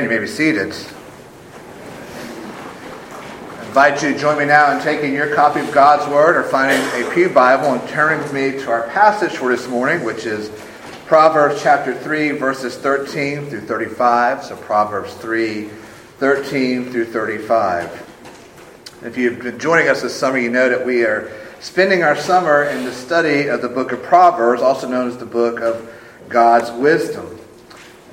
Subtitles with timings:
[0.00, 0.12] Amen.
[0.12, 0.72] You may be seated.
[3.58, 6.42] I invite you to join me now in taking your copy of God's Word or
[6.44, 10.24] finding a Pew Bible and turning with me to our passage for this morning, which
[10.24, 10.50] is
[11.04, 14.44] Proverbs chapter 3, verses 13 through 35.
[14.44, 15.64] So Proverbs 3,
[16.18, 19.02] 13 through 35.
[19.02, 21.30] If you've been joining us this summer, you know that we are
[21.60, 25.26] spending our summer in the study of the book of Proverbs, also known as the
[25.26, 25.92] book of
[26.30, 27.39] God's wisdom.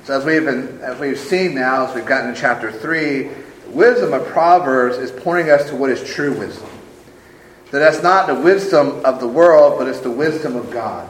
[0.08, 3.28] So as we've been, as we've seen now, as we've gotten to chapter three,
[3.66, 6.70] wisdom of Proverbs is pointing us to what is true wisdom.
[7.72, 11.06] That that's not the wisdom of the world, but it's the wisdom of God.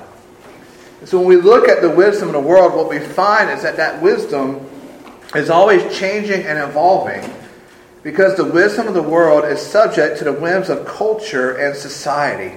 [0.99, 3.63] And so when we look at the wisdom of the world, what we find is
[3.63, 4.69] that that wisdom
[5.33, 7.23] is always changing and evolving
[8.03, 12.57] because the wisdom of the world is subject to the whims of culture and society.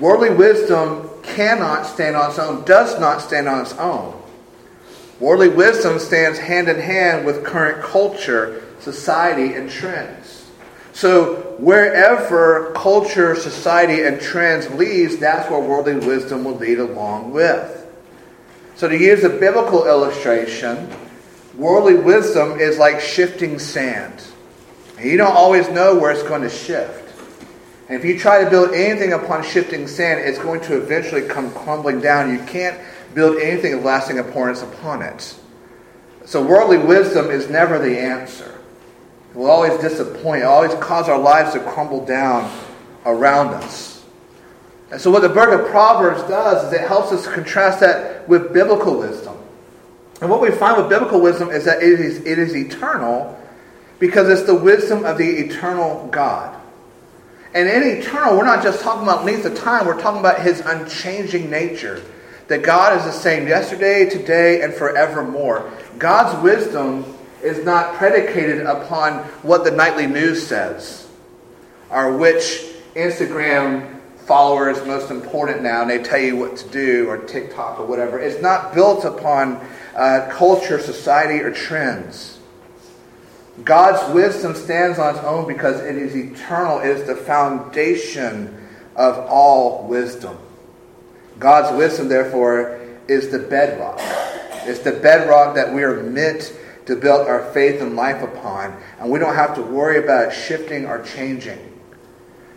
[0.00, 4.17] Worldly wisdom cannot stand on its own, does not stand on its own.
[5.20, 10.46] Worldly wisdom stands hand in hand with current culture, society, and trends.
[10.92, 17.86] So, wherever culture, society, and trends leads, that's where worldly wisdom will lead along with.
[18.76, 20.88] So, to use a biblical illustration,
[21.56, 24.22] worldly wisdom is like shifting sand.
[25.00, 27.08] You don't always know where it's going to shift.
[27.88, 31.50] And if you try to build anything upon shifting sand, it's going to eventually come
[31.52, 32.32] crumbling down.
[32.32, 32.78] You can't
[33.14, 35.38] build anything of lasting importance upon it.
[36.24, 38.58] So worldly wisdom is never the answer.
[39.30, 42.50] It will always disappoint, It will always cause our lives to crumble down
[43.06, 44.04] around us.
[44.90, 48.52] And so what the book of Proverbs does is it helps us contrast that with
[48.52, 49.36] biblical wisdom.
[50.20, 53.38] And what we find with biblical wisdom is that it is, it is eternal
[53.98, 56.58] because it's the wisdom of the eternal God.
[57.54, 60.60] And in eternal, we're not just talking about length of time, we're talking about his
[60.60, 62.02] unchanging nature
[62.48, 65.70] that God is the same yesterday, today, and forevermore.
[65.98, 67.04] God's wisdom
[67.42, 71.08] is not predicated upon what the nightly news says
[71.90, 72.64] or which
[72.94, 77.78] Instagram follower is most important now and they tell you what to do or TikTok
[77.78, 78.18] or whatever.
[78.18, 79.56] It's not built upon
[79.94, 82.38] uh, culture, society, or trends.
[83.64, 86.80] God's wisdom stands on its own because it is eternal.
[86.80, 90.38] It is the foundation of all wisdom.
[91.38, 93.98] God's wisdom, therefore, is the bedrock.
[94.66, 96.52] It's the bedrock that we are meant
[96.86, 100.86] to build our faith and life upon, and we don't have to worry about shifting
[100.86, 101.58] or changing.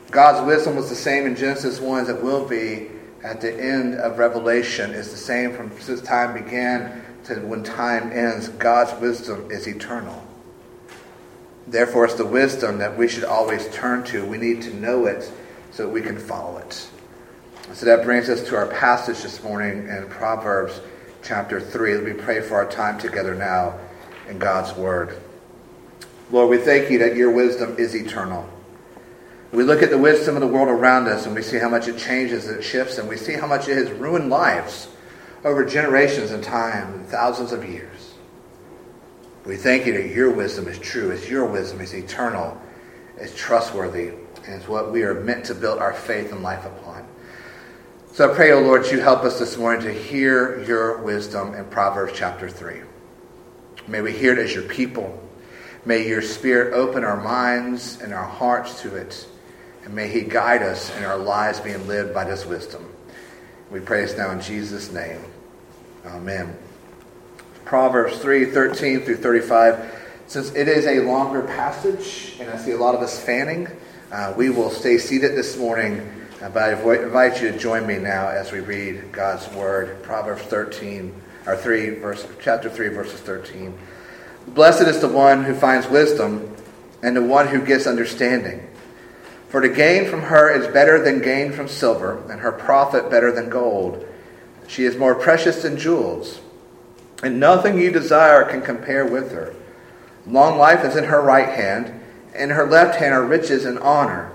[0.09, 2.90] God's wisdom was the same in Genesis 1 as it will be
[3.24, 4.92] at the end of Revelation.
[4.92, 8.50] It's the same from since time began to when time ends.
[8.50, 10.25] God's wisdom is eternal.
[11.68, 14.25] Therefore, it's the wisdom that we should always turn to.
[14.25, 15.31] We need to know it
[15.72, 16.90] so that we can follow it.
[17.74, 20.82] So that brings us to our passage this morning in Proverbs
[21.24, 21.96] chapter 3.
[21.96, 23.80] Let me pray for our time together now
[24.28, 25.18] in God's Word.
[26.31, 28.48] Lord, we thank you that your wisdom is eternal.
[29.54, 31.88] We look at the wisdom of the world around us and we see how much
[31.88, 34.90] it changes and it shifts, and we see how much it has ruined lives
[35.46, 38.16] over generations and time and thousands of years.
[39.46, 42.62] We thank you that your wisdom is true, as your wisdom is eternal,
[43.18, 44.10] is trustworthy,
[44.46, 46.91] and is what we are meant to build our faith and life upon.
[48.14, 51.54] So I pray, O oh Lord, you help us this morning to hear your wisdom
[51.54, 52.82] in Proverbs chapter 3.
[53.88, 55.18] May we hear it as your people.
[55.86, 59.26] May your Spirit open our minds and our hearts to it.
[59.86, 62.86] And may He guide us in our lives being lived by this wisdom.
[63.72, 65.24] We pray this now in Jesus' name.
[66.06, 66.58] Amen.
[67.64, 70.00] Proverbs 3 13 through 35.
[70.28, 73.70] Since it is a longer passage, and I see a lot of us fanning,
[74.12, 78.28] uh, we will stay seated this morning but I invite you to join me now
[78.28, 81.13] as we read God's word, Proverbs 13,
[81.46, 83.78] or 3, verse, chapter 3, verses 13.
[84.47, 86.56] Blessed is the one who finds wisdom
[87.03, 88.68] and the one who gets understanding.
[89.50, 93.31] For to gain from her is better than gain from silver, and her profit better
[93.31, 94.07] than gold.
[94.68, 96.39] She is more precious than jewels,
[97.21, 99.54] and nothing you desire can compare with her.
[100.25, 102.01] Long life is in her right hand,
[102.33, 104.31] and in her left hand are riches and honor.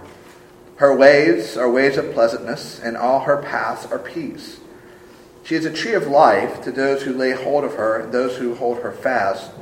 [0.77, 4.61] Her ways are ways of pleasantness, and all her paths are peace.
[5.43, 8.37] She is a tree of life to those who lay hold of her, and those
[8.37, 9.53] who hold her fast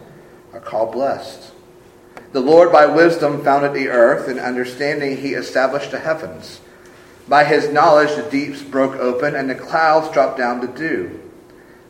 [0.52, 1.52] are called blessed.
[2.32, 6.60] The Lord by wisdom founded the earth, and understanding he established the heavens.
[7.28, 11.20] By his knowledge the deeps broke open, and the clouds dropped down to dew.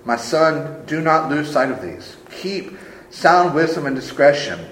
[0.05, 2.17] My son, do not lose sight of these.
[2.31, 2.77] Keep
[3.09, 4.67] sound wisdom and discretion,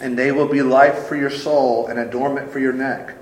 [0.00, 3.15] and they will be life for your soul and adornment for your neck.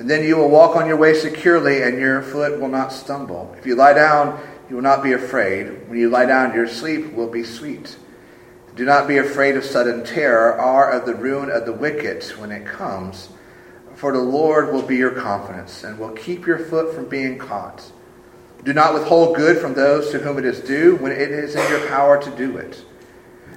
[0.00, 3.54] And then you will walk on your way securely, and your foot will not stumble.
[3.58, 5.88] If you lie down, you will not be afraid.
[5.90, 7.98] When you lie down, your sleep will be sweet.
[8.74, 12.50] Do not be afraid of sudden terror or of the ruin of the wicked when
[12.50, 13.28] it comes,
[13.94, 17.92] for the Lord will be your confidence and will keep your foot from being caught.
[18.64, 21.68] Do not withhold good from those to whom it is due when it is in
[21.68, 22.82] your power to do it.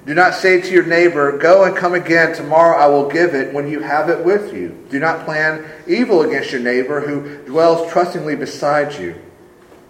[0.06, 3.54] Do not say to your neighbor, Go and come again, tomorrow I will give it
[3.54, 4.76] when you have it with you.
[4.90, 9.14] Do not plan evil against your neighbor who dwells trustingly beside you.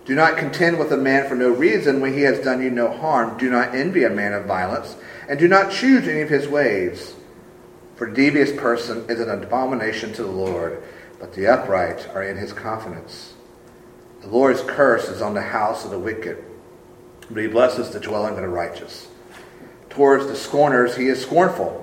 [0.05, 2.93] Do not contend with a man for no reason when he has done you no
[2.93, 3.39] harm.
[3.39, 4.95] Do not envy a man of violence,
[5.29, 7.15] and do not choose any of his ways.
[7.97, 10.83] For a devious person is an abomination to the Lord,
[11.19, 13.33] but the upright are in his confidence.
[14.21, 16.45] The Lord's curse is on the house of the wicked,
[17.31, 19.09] but he blesses the dwelling of the righteous.
[19.95, 21.81] Towards the scorners he is scornful,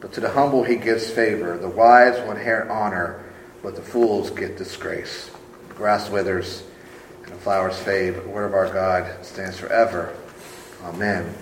[0.00, 1.58] but to the humble he gives favor.
[1.58, 3.24] The wise will inherit honor,
[3.62, 5.30] but the fools get disgrace.
[5.68, 6.62] The grass withers
[7.24, 10.16] and the flowers fade, but the word of our God stands forever.
[10.84, 11.34] Amen.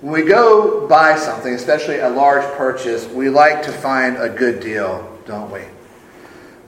[0.00, 4.60] When we go buy something, especially a large purchase, we like to find a good
[4.60, 5.62] deal, don't we?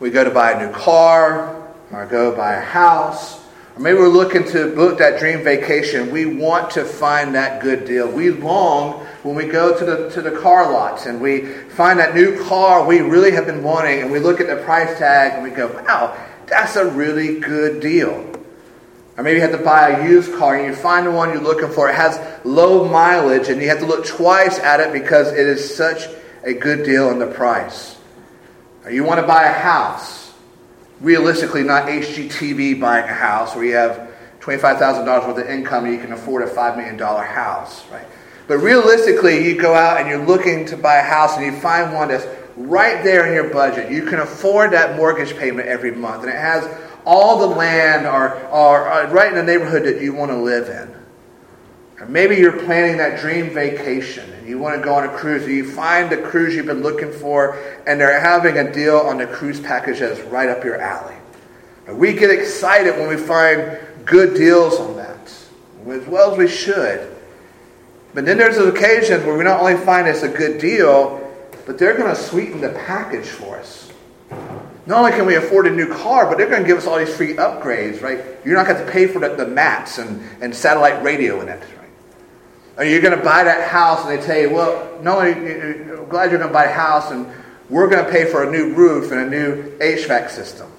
[0.00, 3.44] We go to buy a new car, or go buy a house,
[3.76, 6.10] or maybe we're looking to book that dream vacation.
[6.10, 8.10] We want to find that good deal.
[8.10, 12.14] We long when we go to the, to the car lots and we find that
[12.14, 15.42] new car we really have been wanting and we look at the price tag and
[15.42, 18.26] we go, wow, that's a really good deal.
[19.16, 21.42] Or maybe you have to buy a used car and you find the one you're
[21.42, 21.88] looking for.
[21.88, 25.76] It has low mileage and you have to look twice at it because it is
[25.76, 26.08] such
[26.42, 27.98] a good deal in the price.
[28.84, 30.19] Or you want to buy a house
[31.00, 34.10] realistically not HGTV buying a house where you have
[34.40, 38.06] $25,000 worth of income and you can afford a $5 million house, right?
[38.46, 41.94] But realistically, you go out and you're looking to buy a house and you find
[41.94, 42.26] one that's
[42.56, 43.90] right there in your budget.
[43.92, 46.68] You can afford that mortgage payment every month and it has
[47.04, 50.68] all the land or, or, or right in the neighborhood that you want to live
[50.68, 50.94] in.
[52.00, 55.70] Or maybe you're planning that dream vacation you want to go on a cruise you
[55.70, 57.56] find the cruise you've been looking for
[57.86, 61.14] and they're having a deal on the cruise package that's right up your alley.
[61.86, 65.32] And we get excited when we find good deals on that,
[65.88, 67.16] as well as we should.
[68.12, 71.18] But then there's occasions where we not only find it's a good deal,
[71.64, 73.92] but they're going to sweeten the package for us.
[74.86, 76.98] Not only can we afford a new car, but they're going to give us all
[76.98, 78.24] these free upgrades, right?
[78.44, 81.62] You're not going to pay for the, the mats and, and satellite radio in it,
[82.80, 86.30] or you're going to buy that house and they tell you, well, no, I'm glad
[86.30, 87.26] you're going to buy a house and
[87.68, 90.72] we're going to pay for a new roof and a new HVAC system.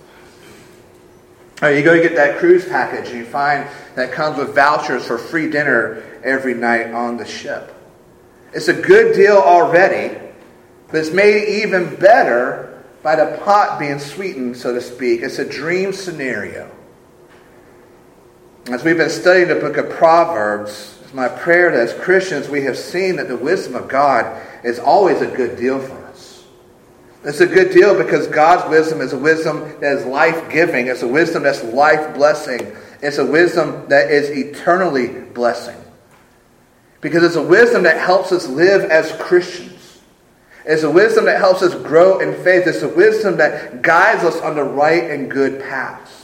[1.62, 5.19] Or you go get that cruise package and you find that comes with vouchers for
[5.19, 7.71] free dinner every night on the ship.
[8.51, 10.18] It's a good deal already,
[10.88, 15.21] but it's made even better by the pot being sweetened, so to speak.
[15.21, 16.68] It's a dream scenario.
[18.71, 22.63] As we've been studying the book of Proverbs, it's my prayer that as Christians we
[22.63, 26.46] have seen that the wisdom of God is always a good deal for us.
[27.25, 31.02] It's a good deal because God's wisdom is a wisdom that is life giving, it's
[31.02, 35.75] a wisdom that's life blessing, it's a wisdom that is eternally blessing.
[37.02, 40.00] Because it's a wisdom that helps us live as Christians.
[40.63, 42.66] It's a wisdom that helps us grow in faith.
[42.68, 46.20] It's a wisdom that guides us on the right and good paths.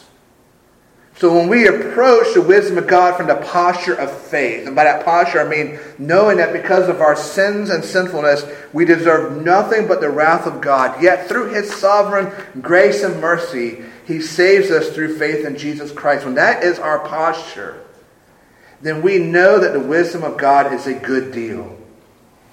[1.17, 4.83] So when we approach the wisdom of God from the posture of faith, and by
[4.83, 9.87] that posture I mean knowing that because of our sins and sinfulness, we deserve nothing
[9.87, 12.31] but the wrath of God, yet through his sovereign
[12.61, 16.23] grace and mercy, he saves us through faith in Jesus Christ.
[16.23, 17.83] When that is our posture,
[18.81, 21.75] then we know that the wisdom of God is a good deal.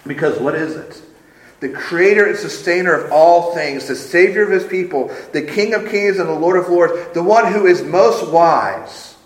[0.07, 1.03] Because what is it?
[1.65, 5.89] The creator and sustainer of all things, the savior of his people, the king of
[5.89, 9.17] kings and the lord of lords, the one who is most wise,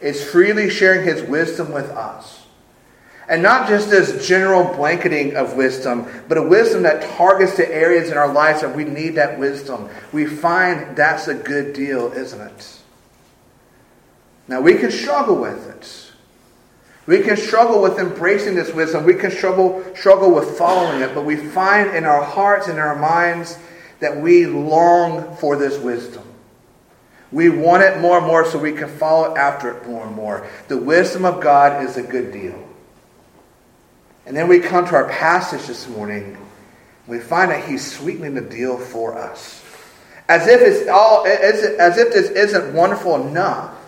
[0.00, 2.46] is freely sharing his wisdom with us.
[3.28, 8.10] And not just as general blanketing of wisdom, but a wisdom that targets the areas
[8.10, 9.88] in our lives that we need that wisdom.
[10.12, 12.78] We find that's a good deal, isn't it?
[14.48, 16.11] Now, we can struggle with it.
[17.06, 19.04] We can struggle with embracing this wisdom.
[19.04, 22.82] We can struggle, struggle with following it, but we find in our hearts and in
[22.82, 23.58] our minds
[24.00, 26.22] that we long for this wisdom.
[27.32, 30.46] We want it more and more so we can follow after it more and more.
[30.68, 32.68] The wisdom of God is a good deal.
[34.26, 36.36] And then we come to our passage this morning.
[37.06, 39.64] We find that he's sweetening the deal for us.
[40.28, 43.81] As if it's all as, as if this isn't wonderful enough.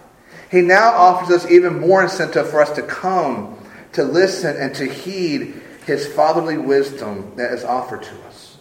[0.55, 3.59] He now offers us even more incentive for us to come,
[3.95, 5.53] to listen, and to heed
[5.85, 8.57] his fatherly wisdom that is offered to us.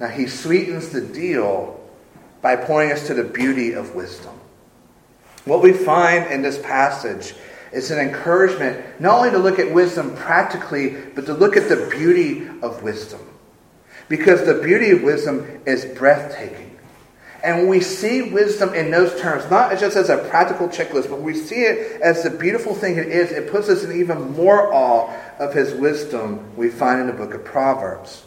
[0.00, 1.78] Now, he sweetens the deal
[2.40, 4.32] by pointing us to the beauty of wisdom.
[5.44, 7.34] What we find in this passage
[7.70, 11.86] It's an encouragement not only to look at wisdom practically, but to look at the
[11.90, 13.20] beauty of wisdom.
[14.08, 16.73] Because the beauty of wisdom is breathtaking.
[17.44, 21.34] And we see wisdom in those terms, not just as a practical checklist, but we
[21.34, 25.14] see it as the beautiful thing it is, it puts us in even more awe
[25.38, 28.24] of his wisdom we find in the book of Proverbs.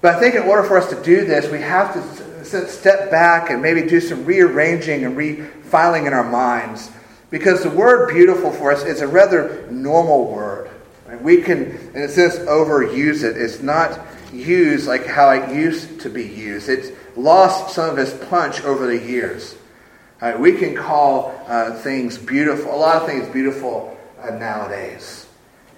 [0.00, 3.48] But I think in order for us to do this, we have to step back
[3.50, 6.90] and maybe do some rearranging and refiling in our minds.
[7.30, 10.68] Because the word beautiful for us is a rather normal word.
[11.20, 13.36] We can, in a sense, overuse it.
[13.36, 14.00] It's not
[14.32, 16.68] used like how it used to be used.
[16.68, 19.56] It's lost some of its punch over the years.
[20.20, 25.26] Right, we can call uh, things beautiful, a lot of things beautiful uh, nowadays.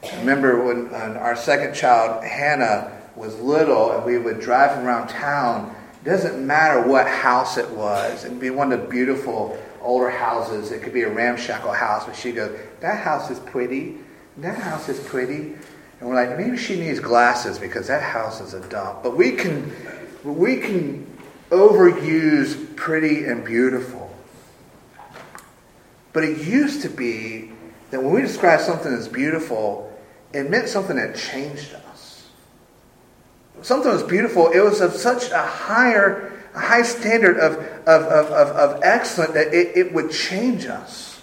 [0.05, 5.09] I remember when uh, our second child, Hannah, was little and we would drive around
[5.09, 5.75] town.
[6.01, 8.25] It doesn't matter what house it was.
[8.25, 10.71] It could be one of the beautiful older houses.
[10.71, 12.05] It could be a ramshackle house.
[12.07, 13.97] But she goes, that house is pretty.
[14.37, 15.57] That house is pretty.
[16.01, 19.03] And we're like, maybe she needs glasses because that house is a dump.
[19.03, 19.73] But we can,
[20.23, 21.08] we can
[21.51, 24.15] overuse pretty and beautiful.
[26.13, 27.53] But it used to be
[27.91, 29.93] that when we describe something as beautiful,
[30.33, 32.29] it meant something that changed us.
[33.63, 38.27] Something was beautiful, it was of such a higher, a high standard of, of, of,
[38.27, 41.18] of, of excellence that it, it would change us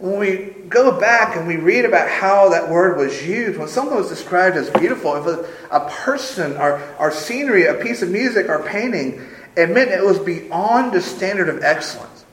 [0.00, 3.96] when we go back and we read about how that word was used, when something
[3.96, 8.48] was described as beautiful, if a, a person or, or scenery, a piece of music
[8.48, 9.20] or painting,
[9.56, 12.24] it meant it was beyond the standard of excellence.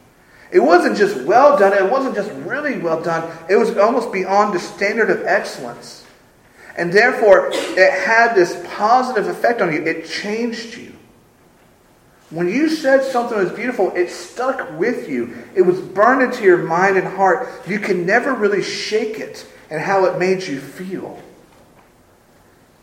[0.50, 4.54] It wasn't just well done, it wasn't just really well done, it was almost beyond
[4.54, 6.06] the standard of excellence.
[6.78, 9.84] And therefore, it had this positive effect on you.
[9.84, 10.94] It changed you.
[12.30, 15.46] When you said something was beautiful, it stuck with you.
[15.56, 17.48] It was burned into your mind and heart.
[17.68, 21.22] You can never really shake it and how it made you feel.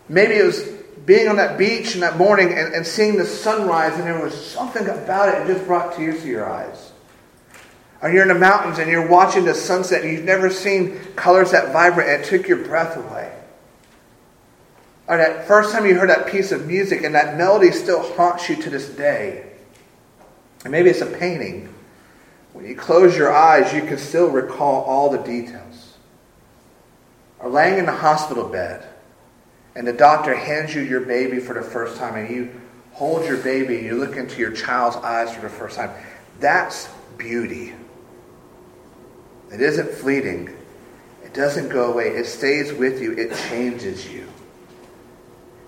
[0.08, 0.62] Maybe it was
[1.04, 4.34] being on that beach in that morning and, and seeing the sunrise, and there was
[4.34, 6.92] something about it that just brought tears to your eyes.
[8.00, 11.52] Or you're in the mountains and you're watching the sunset and you've never seen colors
[11.52, 13.34] that vibrant and it took your breath away.
[15.06, 18.48] Or that first time you heard that piece of music and that melody still haunts
[18.48, 19.46] you to this day.
[20.64, 21.72] And maybe it's a painting.
[22.54, 25.96] When you close your eyes, you can still recall all the details.
[27.38, 28.88] Or laying in the hospital bed,
[29.74, 32.60] and the doctor hands you your baby for the first time, and you
[32.92, 35.90] hold your baby and you look into your child's eyes for the first time.
[36.38, 37.74] That's beauty.
[39.52, 40.56] It isn't fleeting.
[41.24, 42.10] It doesn't go away.
[42.10, 43.12] It stays with you.
[43.12, 44.28] It changes you.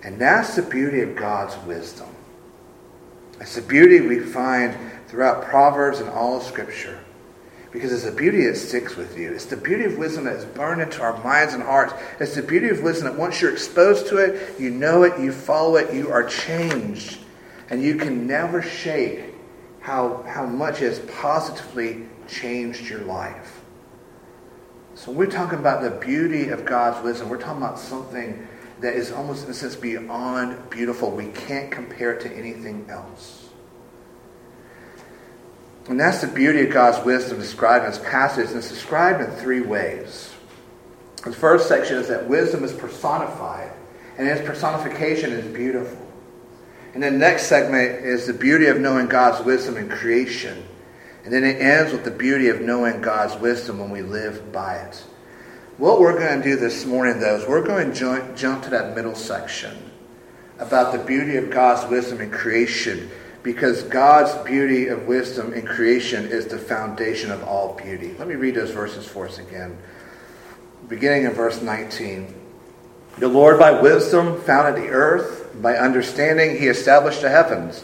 [0.03, 2.07] And that's the beauty of God's wisdom.
[3.39, 4.75] It's the beauty we find
[5.07, 6.99] throughout Proverbs and all of Scripture.
[7.71, 9.33] Because it's the beauty that sticks with you.
[9.33, 11.93] It's the beauty of wisdom that is burned into our minds and hearts.
[12.19, 15.31] It's the beauty of wisdom that once you're exposed to it, you know it, you
[15.31, 17.19] follow it, you are changed.
[17.69, 19.33] And you can never shake
[19.81, 23.61] how, how much it has positively changed your life.
[24.95, 28.47] So we're talking about the beauty of God's wisdom, we're talking about something
[28.81, 31.11] that is almost, in a sense, beyond beautiful.
[31.11, 33.49] We can't compare it to anything else.
[35.89, 39.31] And that's the beauty of God's wisdom described in this passage, and it's described in
[39.37, 40.33] three ways.
[41.23, 43.71] The first section is that wisdom is personified,
[44.17, 46.05] and its personification is beautiful.
[46.93, 50.65] And then the next segment is the beauty of knowing God's wisdom in creation.
[51.23, 54.77] And then it ends with the beauty of knowing God's wisdom when we live by
[54.77, 55.03] it.
[55.77, 58.95] What we're going to do this morning, though, is we're going to jump to that
[58.95, 59.91] middle section
[60.57, 63.11] about the beauty of God's wisdom in creation,
[63.43, 68.15] because God's beauty of wisdom in creation is the foundation of all beauty.
[68.17, 69.77] Let me read those verses for us again.
[70.87, 72.33] Beginning in verse 19.
[73.19, 77.83] The Lord by wisdom founded the earth, by understanding he established the heavens.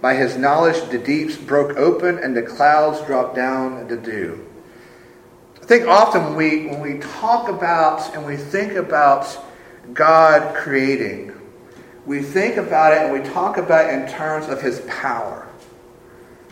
[0.00, 4.46] By his knowledge the deeps broke open, and the clouds dropped down the dew.
[5.66, 9.36] I think often when we, when we talk about and we think about
[9.92, 11.32] God creating,
[12.06, 15.48] we think about it and we talk about it in terms of his power.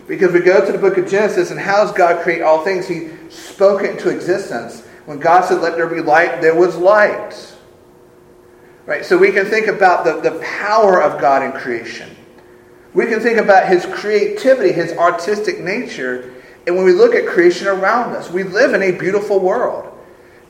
[0.08, 2.88] Because we go to the book of Genesis and how does God create all things?
[2.88, 4.84] He spoke it into existence.
[5.04, 7.54] When God said, Let there be light, there was light.
[8.84, 9.04] Right?
[9.04, 12.16] So we can think about the, the power of God in creation.
[12.94, 16.33] We can think about his creativity, his artistic nature,
[16.66, 19.90] and when we look at creation around us, we live in a beautiful world.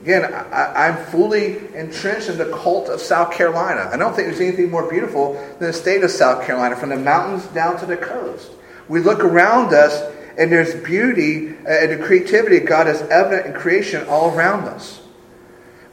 [0.01, 3.89] Again, I, am fully entrenched in the cult of South Carolina.
[3.93, 6.97] I don't think there's anything more beautiful than the state of South Carolina, from the
[6.97, 8.51] mountains down to the coast.
[8.87, 13.47] We look around us And there's beauty uh, and the creativity of God is evident
[13.47, 15.01] in creation all around us.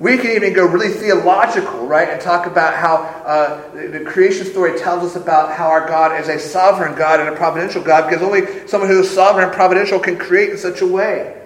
[0.02, 4.80] We can even go really theological, right, and talk about how uh, the, creation story
[4.80, 8.24] tells us about how our God is a sovereign God and a providential God, because
[8.24, 11.40] only someone who is sovereign and providential can create in such a way.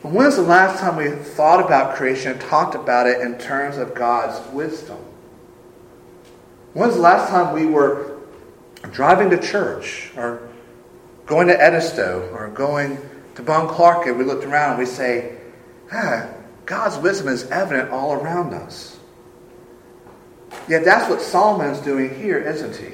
[0.00, 3.76] When was the last time we thought about creation and talked about it in terms
[3.76, 4.96] of God's wisdom?
[6.72, 8.20] When was the last time we were
[8.90, 10.48] driving to church or
[11.26, 12.96] going to Edisto or going
[13.34, 15.36] to Bon Clark and we looked around and we say,
[15.92, 16.26] ah,
[16.68, 18.98] God's wisdom is evident all around us.
[20.68, 22.92] Yet that's what Solomon's doing here, isn't he?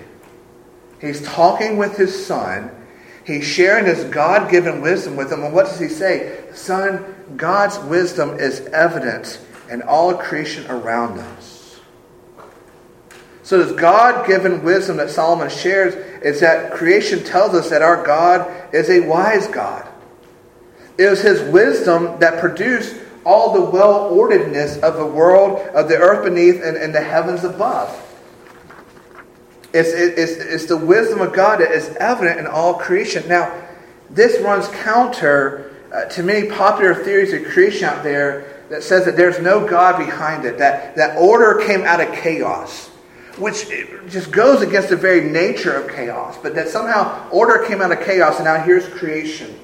[1.05, 2.71] He's talking with his son.
[3.27, 5.43] He's sharing his God given wisdom with him.
[5.43, 6.45] And what does he say?
[6.55, 7.05] Son,
[7.37, 11.81] God's wisdom is evident in all creation around us.
[13.43, 18.07] So, this God given wisdom that Solomon shares is that creation tells us that our
[18.07, 19.89] God is a wise God.
[20.97, 25.97] It was his wisdom that produced all the well orderedness of the world, of the
[25.97, 28.01] earth beneath, and, and the heavens above.
[29.73, 33.27] It's, it's, it's the wisdom of God that is evident in all creation.
[33.27, 33.67] Now,
[34.09, 39.17] this runs counter uh, to many popular theories of creation out there that says that
[39.17, 42.89] there's no God behind it, that, that order came out of chaos,
[43.37, 43.69] which
[44.09, 48.01] just goes against the very nature of chaos, but that somehow order came out of
[48.05, 49.59] chaos and now here's creation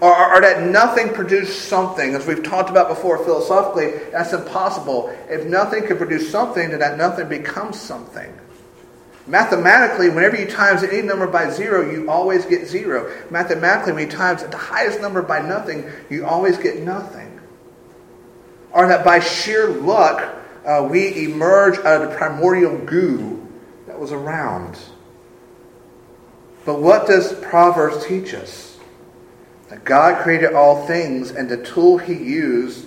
[0.00, 2.14] or, or, that nothing produced something.
[2.14, 5.08] As we've talked about before philosophically, that's impossible.
[5.28, 8.32] If nothing can produce something, then that nothing becomes something.
[9.26, 13.12] Mathematically, whenever you times any number by zero, you always get zero.
[13.30, 17.40] Mathematically, when you times the highest number by nothing, you always get nothing.
[18.72, 23.48] Or that by sheer luck, uh, we emerge out of the primordial goo
[23.86, 24.78] that was around.
[26.64, 28.75] But what does Proverbs teach us?
[29.68, 32.86] That God created all things, and the tool he used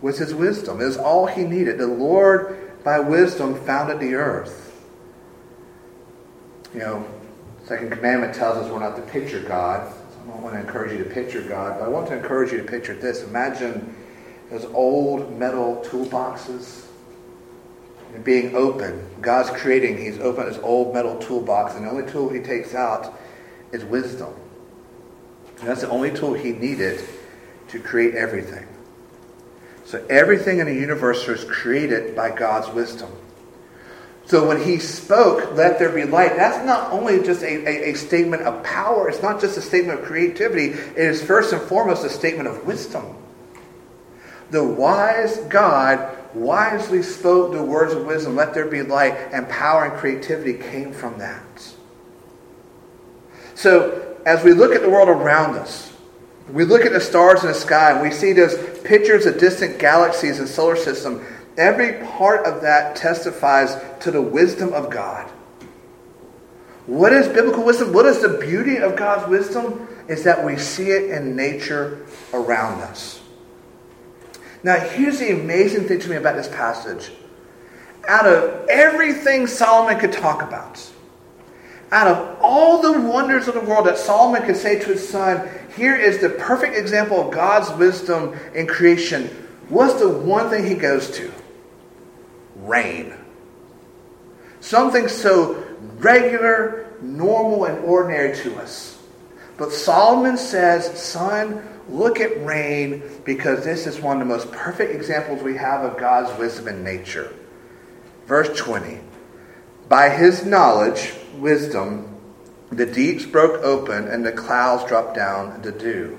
[0.00, 0.80] was his wisdom.
[0.80, 1.78] It was all he needed.
[1.78, 4.62] The Lord, by wisdom, founded the earth.
[6.72, 7.06] You know,
[7.64, 9.92] Second Commandment tells us we're not to picture God.
[10.24, 12.58] I don't want to encourage you to picture God, but I want to encourage you
[12.58, 13.22] to picture this.
[13.22, 13.94] Imagine
[14.50, 16.84] those old metal toolboxes
[18.24, 19.04] being open.
[19.20, 23.18] God's creating, He's opened this old metal toolbox, and the only tool He takes out
[23.72, 24.34] is wisdom.
[25.58, 27.02] And that's the only tool he needed
[27.68, 28.66] to create everything.
[29.84, 33.10] So everything in the universe was created by God's wisdom.
[34.26, 37.94] So when he spoke, let there be light, that's not only just a, a, a,
[37.94, 42.04] statement of power, it's not just a statement of creativity, it is first and foremost
[42.04, 43.04] a statement of wisdom.
[44.50, 49.84] The wise God wisely spoke the words of wisdom, let there be light, and power
[49.84, 51.72] and creativity came from that.
[53.54, 55.92] So as we look at the world around us,
[56.50, 59.78] we look at the stars in the sky and we see those pictures of distant
[59.78, 61.24] galaxies and solar system.
[61.56, 65.30] Every part of that testifies to the wisdom of God.
[66.86, 67.92] What is biblical wisdom?
[67.92, 69.88] What is the beauty of God's wisdom?
[70.08, 73.20] Is that we see it in nature around us.
[74.62, 77.12] Now, here's the amazing thing to me about this passage.
[78.08, 80.80] Out of everything Solomon could talk about,
[81.92, 85.48] out of all the wonders of the world that Solomon could say to his son,
[85.76, 89.26] here is the perfect example of God's wisdom in creation.
[89.68, 91.32] What's the one thing he goes to?
[92.56, 93.14] Rain.
[94.60, 95.62] Something so
[95.98, 98.98] regular, normal, and ordinary to us.
[99.56, 104.94] But Solomon says, son, look at rain because this is one of the most perfect
[104.94, 107.32] examples we have of God's wisdom in nature.
[108.26, 109.00] Verse 20.
[109.88, 112.16] By his knowledge, wisdom,
[112.70, 116.18] the deeps broke open and the clouds dropped down to dew.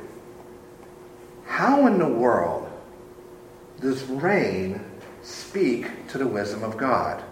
[1.45, 2.69] How in the world
[3.81, 4.83] does rain
[5.21, 7.23] speak to the wisdom of God?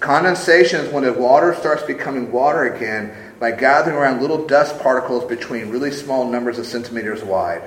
[0.00, 5.24] Condensation is when the water starts becoming water again by gathering around little dust particles
[5.24, 7.62] between really small numbers of centimeters wide.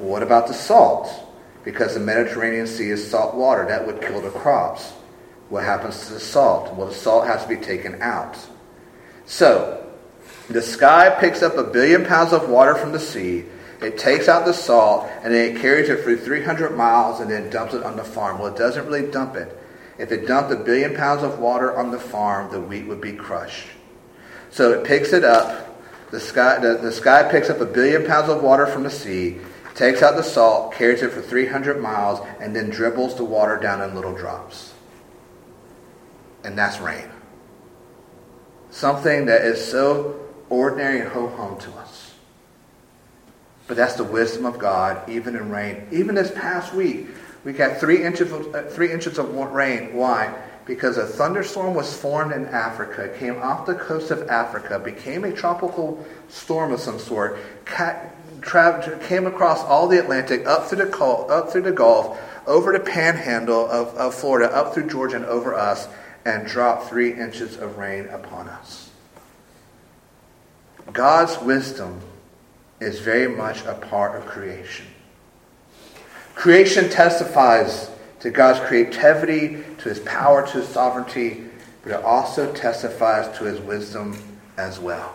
[0.00, 1.08] Well, what about the salt?
[1.64, 3.66] Because the Mediterranean Sea is salt water.
[3.66, 4.92] That would kill the crops.
[5.48, 6.74] What happens to the salt?
[6.74, 8.38] Well, the salt has to be taken out.
[9.26, 9.86] So,
[10.48, 13.44] the sky picks up a billion pounds of water from the sea.
[13.80, 17.50] It takes out the salt and then it carries it for 300 miles and then
[17.50, 18.38] dumps it on the farm.
[18.38, 19.56] Well, it doesn't really dump it.
[19.98, 23.12] If it dumped a billion pounds of water on the farm, the wheat would be
[23.12, 23.68] crushed.
[24.50, 25.68] So it picks it up.
[26.10, 29.38] The sky, the, the sky picks up a billion pounds of water from the sea,
[29.74, 33.80] takes out the salt, carries it for 300 miles, and then dribbles the water down
[33.80, 34.72] in little drops.
[36.44, 37.08] And that's rain.
[38.70, 42.14] Something that is so ordinary and ho hum to us.
[43.66, 45.86] But that's the wisdom of God, even in rain.
[45.92, 47.06] Even this past week,
[47.44, 49.94] we got three inches of, uh, three inches of rain.
[49.94, 50.34] Why?
[50.64, 55.32] because a thunderstorm was formed in Africa, came off the coast of Africa, became a
[55.32, 57.38] tropical storm of some sort,
[58.42, 63.68] came across all the Atlantic, up through the, up through the Gulf, over the panhandle
[63.70, 65.88] of, of Florida, up through Georgia and over us,
[66.24, 68.90] and dropped three inches of rain upon us.
[70.92, 72.00] God's wisdom
[72.80, 74.86] is very much a part of creation.
[76.34, 81.44] Creation testifies to God's creativity, to his power, to his sovereignty,
[81.82, 84.16] but it also testifies to his wisdom
[84.56, 85.14] as well.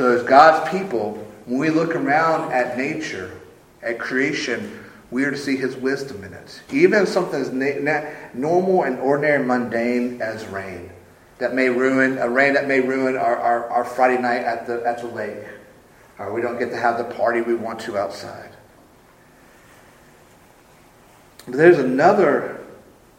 [0.00, 1.12] So, as God's people,
[1.44, 3.38] when we look around at nature,
[3.82, 6.62] at creation, we are to see his wisdom in it.
[6.72, 10.90] Even something as na- normal and ordinary and mundane as rain
[11.36, 14.82] that may ruin, a rain that may ruin our, our, our Friday night at the,
[14.86, 15.44] at the lake,
[16.18, 18.52] or we don't get to have the party we want to outside.
[21.44, 22.64] But there's another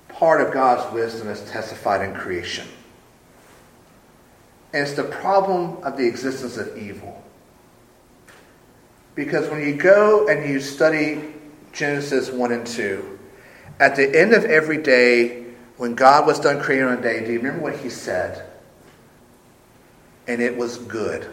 [0.09, 2.67] part of God's wisdom that's testified in creation.
[4.73, 7.21] And it's the problem of the existence of evil.
[9.15, 11.33] Because when you go and you study
[11.73, 13.19] Genesis 1 and 2,
[13.79, 15.41] at the end of every day,
[15.77, 18.45] when God was done creating on a day, do you remember what he said?
[20.27, 21.27] And it was good.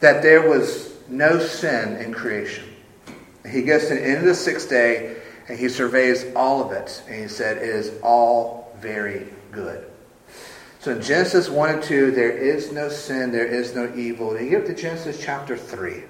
[0.00, 2.64] That there was no sin in creation.
[3.50, 5.16] He gets to the end of the sixth day
[5.48, 7.02] and he surveys all of it.
[7.08, 9.90] And he said, It is all very good.
[10.80, 14.36] So in Genesis 1 and 2, there is no sin, there is no evil.
[14.36, 16.04] And you get to Genesis chapter 3.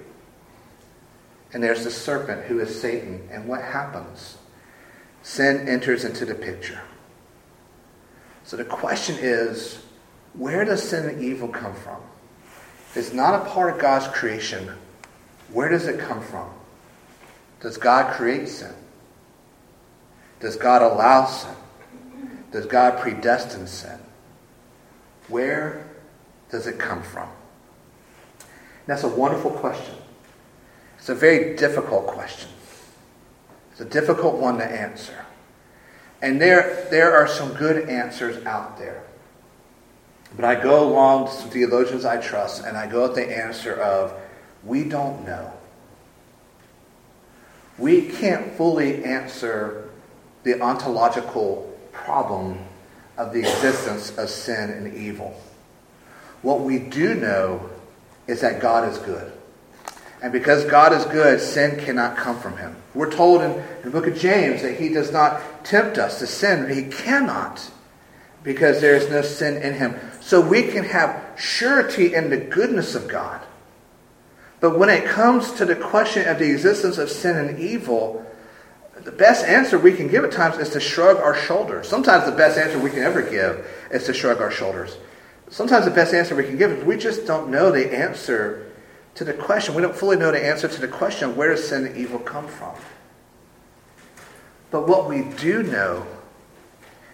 [1.53, 3.27] And there's the serpent who is Satan.
[3.31, 4.37] And what happens?
[5.23, 6.81] Sin enters into the picture.
[8.43, 9.83] So the question is
[10.33, 12.01] where does sin and evil come from?
[12.95, 14.71] It's not a part of God's creation,
[15.51, 16.49] where does it come from?
[17.61, 18.73] Does God create sin?
[20.39, 21.55] Does God allow sin?
[22.51, 23.99] Does God predestine sin?
[25.29, 25.87] Where
[26.49, 27.29] does it come from?
[28.87, 29.93] that's a wonderful question.
[30.97, 32.49] It's a very difficult question.
[33.71, 35.25] It's a difficult one to answer.
[36.23, 39.03] And there, there are some good answers out there.
[40.35, 43.75] But I go along to some theologians I trust, and I go with the answer
[43.75, 44.13] of,
[44.63, 45.53] we don't know.
[47.77, 49.89] We can't fully answer
[50.43, 52.59] the ontological problem
[53.19, 55.39] of the existence of sin and evil.
[56.41, 57.69] What we do know
[58.25, 59.31] is that God is good.
[60.23, 62.75] And because God is good, sin cannot come from him.
[62.95, 66.27] We're told in, in the book of James that he does not tempt us to
[66.27, 66.73] sin.
[66.73, 67.69] He cannot.
[68.43, 69.95] because there is no sin in him.
[70.21, 73.41] So we can have surety in the goodness of God.
[74.59, 78.25] But when it comes to the question of the existence of sin and evil,
[79.03, 81.87] the best answer we can give at times is to shrug our shoulders.
[81.87, 84.97] Sometimes the best answer we can ever give is to shrug our shoulders.
[85.49, 88.71] Sometimes the best answer we can give is we just don't know the answer
[89.15, 89.73] to the question.
[89.73, 92.47] We don't fully know the answer to the question where does sin and evil come
[92.47, 92.75] from?
[94.71, 96.05] But what we do know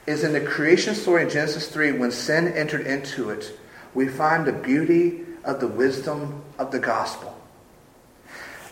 [0.05, 3.57] is in the creation story in Genesis 3, when sin entered into it,
[3.93, 7.35] we find the beauty of the wisdom of the gospel.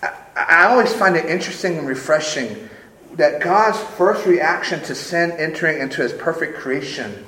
[0.02, 2.69] I, I always find it interesting and refreshing
[3.13, 7.26] that God's first reaction to sin entering into his perfect creation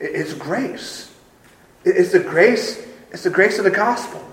[0.00, 1.14] is grace.
[1.84, 4.24] It's the grace, it's the grace of the gospel.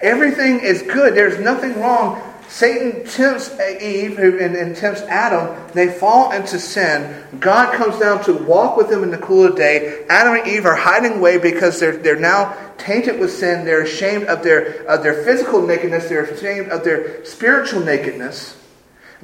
[0.00, 1.14] Everything is good.
[1.14, 5.56] There's nothing wrong Satan tempts Eve and, tempts Adam.
[5.72, 7.24] They fall into sin.
[7.40, 10.04] God comes down to walk with them in the cool of day.
[10.08, 13.64] Adam and Eve are hiding away because they're, they're now tainted with sin.
[13.64, 16.08] They're ashamed of their, of their physical nakedness.
[16.08, 18.60] They're ashamed of their spiritual nakedness.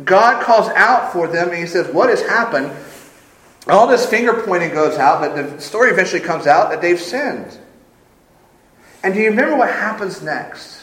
[0.05, 2.73] God calls out for them and he says, What has happened?
[3.69, 7.59] All this finger pointing goes out, but the story eventually comes out that they've sinned.
[9.03, 10.83] And do you remember what happens next?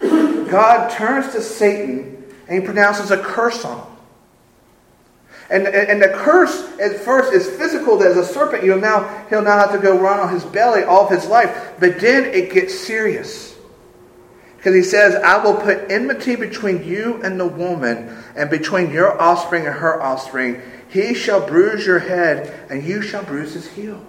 [0.00, 3.86] God turns to Satan and he pronounces a curse on him.
[5.50, 8.64] And, and, the curse at first is physical as a serpent.
[8.64, 11.72] He'll now, he'll now have to go run on his belly all of his life.
[11.80, 13.47] But then it gets serious.
[14.58, 19.20] Because he says, I will put enmity between you and the woman, and between your
[19.20, 20.60] offspring and her offspring.
[20.88, 24.04] He shall bruise your head, and you shall bruise his heel.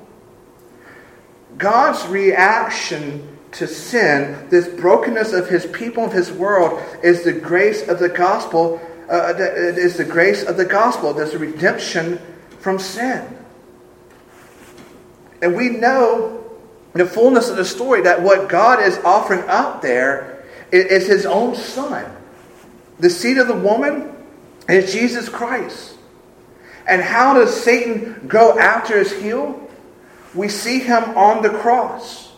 [1.58, 7.88] God's reaction to sin, this brokenness of his people, of his world, is the grace
[7.88, 8.82] of the gospel.
[9.10, 11.14] Uh, it is the grace of the gospel.
[11.14, 12.20] There's a redemption
[12.60, 13.38] from sin.
[15.42, 16.44] And we know
[16.94, 20.39] the fullness of the story that what God is offering up there
[20.72, 22.16] is his own son.
[23.00, 24.16] The seed of the woman
[24.68, 25.98] is Jesus Christ.
[26.88, 29.70] And how does Satan go after his heel?
[30.34, 32.32] We see him on the cross.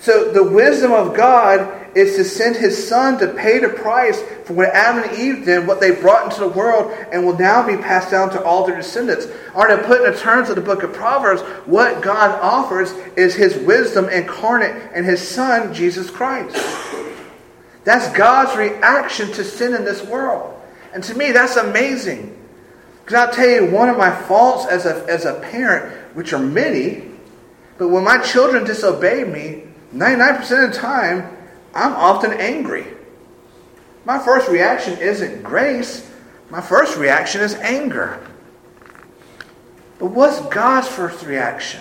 [0.00, 4.54] So the wisdom of God is to send his son to pay the price for
[4.54, 7.76] what Adam and Eve did, what they brought into the world, and will now be
[7.76, 9.26] passed down to all their descendants.
[9.54, 13.34] Or to put in the terms of the book of Proverbs, what God offers is
[13.34, 16.56] his wisdom incarnate and his son, Jesus Christ.
[17.84, 20.54] That's God's reaction to sin in this world.
[20.92, 22.36] And to me, that's amazing.
[23.04, 26.38] Because I'll tell you, one of my faults as a, as a parent, which are
[26.38, 27.04] many,
[27.78, 29.64] but when my children disobey me,
[29.94, 31.36] 99% of the time,
[31.74, 32.86] I'm often angry.
[34.04, 36.08] My first reaction isn't grace,
[36.50, 38.20] my first reaction is anger.
[39.98, 41.80] But what's God's first reaction?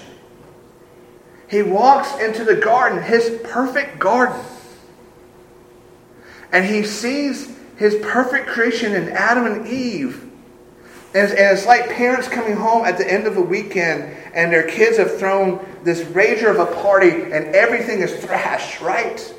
[1.50, 4.40] He walks into the garden, his perfect garden,
[6.52, 10.30] and he sees his perfect creation in Adam and Eve.
[11.14, 14.98] And it's, like parents coming home at the end of a weekend and their kids
[14.98, 19.34] have thrown this rager of a party and everything is thrashed, right?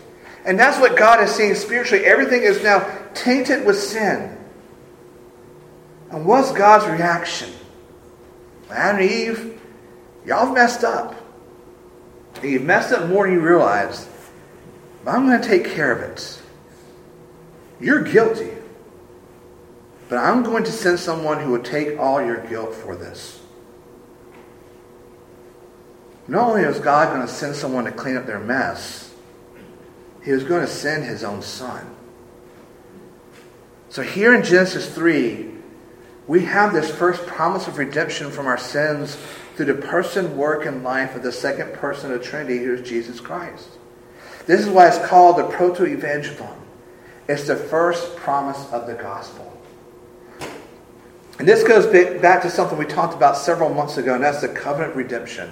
[0.44, 2.04] And that's what God is seeing spiritually.
[2.04, 4.36] Everything is now tainted with sin.
[6.10, 7.50] And what's God's reaction?
[8.70, 9.60] Adam and Eve,
[10.26, 11.14] y'all messed up.
[12.36, 14.08] And you've messed up more than you realize.
[15.04, 16.39] But I'm going to take care of it.
[17.80, 18.50] You're guilty.
[20.08, 23.40] But I'm going to send someone who will take all your guilt for this.
[26.26, 29.12] Not only was God going to send someone to clean up their mess,
[30.24, 31.96] he was going to send his own son.
[33.88, 35.50] So here in Genesis 3,
[36.28, 39.16] we have this first promise of redemption from our sins
[39.56, 42.88] through the person, work, and life of the second person of the Trinity, who is
[42.88, 43.68] Jesus Christ.
[44.46, 46.56] This is why it's called the proto-evangelion.
[47.30, 49.56] It's the first promise of the gospel.
[51.38, 51.86] And this goes
[52.20, 55.48] back to something we talked about several months ago, and that's the covenant redemption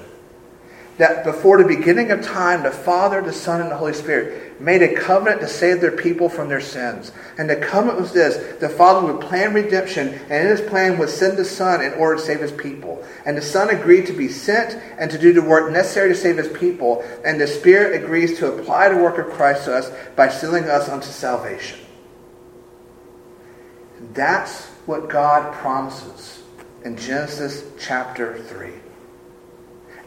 [0.97, 4.83] that before the beginning of time, the Father, the Son, and the Holy Spirit made
[4.83, 7.13] a covenant to save their people from their sins.
[7.37, 11.11] And the covenant was this the Father would plan redemption, and in his plan would
[11.11, 13.05] send the Son in order to save his people.
[13.25, 16.37] And the Son agreed to be sent and to do the work necessary to save
[16.37, 17.05] his people.
[17.25, 20.89] And the Spirit agrees to apply the work of Christ to us by sealing us
[20.89, 21.79] unto salvation.
[24.13, 26.43] That's what God promises
[26.85, 28.73] in Genesis chapter 3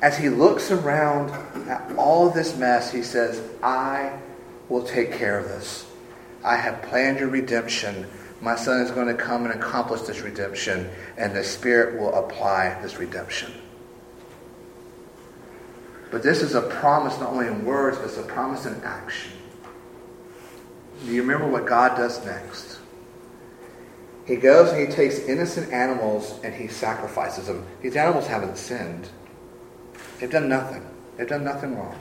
[0.02, 1.30] as he looks around
[1.70, 4.18] at all this mess, he says, I
[4.72, 5.86] will take care of this.
[6.44, 8.08] I have planned your redemption.
[8.40, 12.82] My son is going to come and accomplish this redemption, and the Spirit will apply
[12.82, 13.52] this redemption.
[16.10, 19.34] But this is a promise not only in words, but it's a promise in action.
[21.06, 22.80] Do you remember what God does next?
[24.26, 27.66] He goes and he takes innocent animals and he sacrifices them.
[27.82, 29.10] These animals haven't sinned.
[30.20, 30.86] They've done nothing.
[31.18, 31.98] They've done nothing wrong.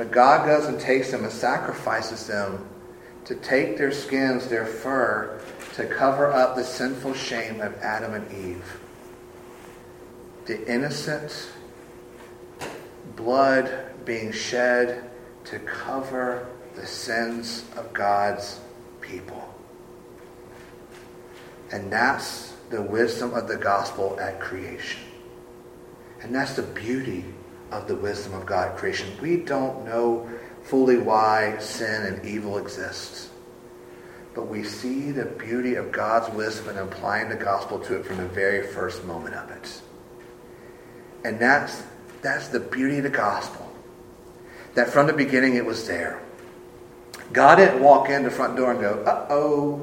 [0.00, 2.66] But God goes and takes them and sacrifices them
[3.26, 5.42] to take their skins, their fur,
[5.74, 8.80] to cover up the sinful shame of Adam and Eve.
[10.46, 11.50] The innocent
[13.14, 15.10] blood being shed
[15.44, 18.58] to cover the sins of God's
[19.02, 19.54] people.
[21.72, 25.02] And that's the wisdom of the gospel at creation.
[26.22, 27.26] And that's the beauty
[27.70, 29.08] of the wisdom of God creation.
[29.20, 30.28] We don't know
[30.64, 33.30] fully why sin and evil exists.
[34.34, 38.18] But we see the beauty of God's wisdom in applying the gospel to it from
[38.18, 39.82] the very first moment of it.
[41.24, 41.82] And that's,
[42.22, 43.66] that's the beauty of the gospel.
[44.74, 46.22] That from the beginning it was there.
[47.32, 49.76] God didn't walk in the front door and go, uh oh,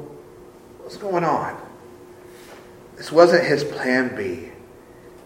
[0.79, 1.61] what's going on?
[2.95, 4.49] This wasn't his plan B.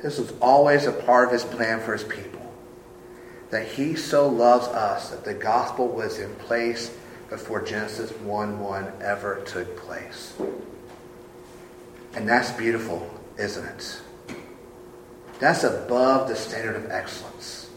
[0.01, 2.30] This was always a part of his plan for his people.
[3.51, 6.95] That he so loves us that the gospel was in place
[7.29, 10.33] before Genesis 1 1 ever took place.
[12.13, 14.01] And that's beautiful, isn't it?
[15.39, 17.69] That's above the standard of excellence.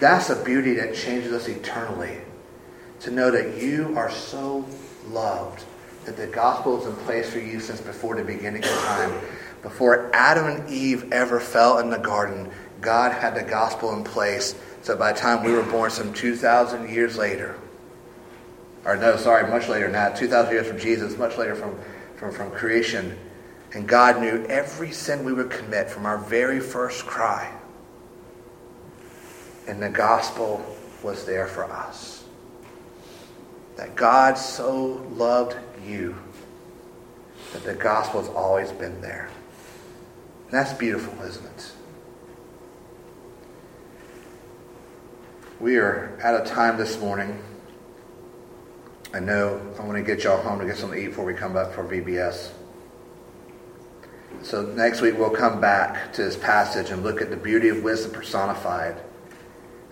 [0.00, 2.18] That's a beauty that changes us eternally.
[3.00, 4.66] To know that you are so
[5.06, 5.64] loved
[6.04, 9.12] that the gospel is in place for you since before the beginning of time.
[9.62, 14.54] Before Adam and Eve ever fell in the garden, God had the gospel in place.
[14.82, 17.58] So by the time we were born, some 2,000 years later,
[18.84, 21.78] or no, sorry, much later that, 2,000 years from Jesus, much later from,
[22.16, 23.18] from, from creation,
[23.74, 27.52] and God knew every sin we would commit from our very first cry.
[29.66, 30.64] And the gospel
[31.02, 32.24] was there for us.
[33.76, 36.16] That God so loved you
[37.52, 39.28] that the gospel has always been there.
[40.44, 41.72] And that's beautiful, isn't it?
[45.60, 47.42] We are out of time this morning.
[49.12, 51.34] I know I want to get y'all home to get something to eat before we
[51.34, 52.52] come back for VBS.
[54.42, 57.82] So next week we'll come back to this passage and look at the beauty of
[57.82, 59.02] wisdom personified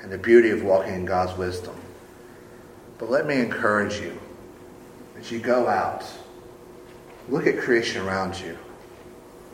[0.00, 1.74] and the beauty of walking in God's wisdom.
[2.98, 4.20] But let me encourage you
[5.18, 6.05] as you go out,
[7.29, 8.57] look at creation around you.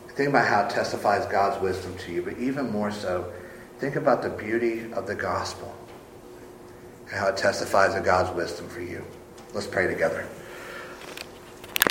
[0.08, 3.32] Think about how it testifies God's wisdom to you, but even more so,
[3.78, 5.74] think about the beauty of the gospel
[7.12, 9.04] how it testifies of God's wisdom for you.
[9.54, 10.26] Let's pray together.